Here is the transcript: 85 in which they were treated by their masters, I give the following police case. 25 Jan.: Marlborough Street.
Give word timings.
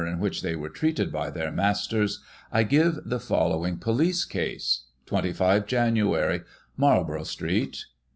85 0.01 0.13
in 0.15 0.19
which 0.19 0.41
they 0.41 0.55
were 0.55 0.69
treated 0.71 1.11
by 1.11 1.29
their 1.29 1.51
masters, 1.51 2.21
I 2.51 2.63
give 2.63 3.01
the 3.05 3.19
following 3.19 3.77
police 3.77 4.25
case. 4.25 4.85
25 5.05 5.67
Jan.: 5.67 6.43
Marlborough 6.75 7.23
Street. 7.23 7.85